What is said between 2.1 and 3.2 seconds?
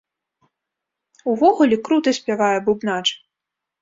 спявае бубнач!